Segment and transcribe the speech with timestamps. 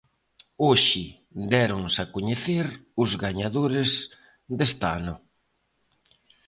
[0.65, 1.05] Hoxe
[1.53, 2.65] déronse a coñecer
[3.03, 3.91] os gañadores
[4.57, 5.15] deste ano.